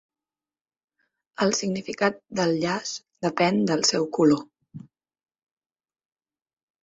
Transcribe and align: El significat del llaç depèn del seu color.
El 1.45 1.51
significat 1.57 2.15
del 2.39 2.53
llaç 2.63 2.93
depèn 3.25 3.61
del 3.71 3.85
seu 3.89 4.09
color. 4.19 4.41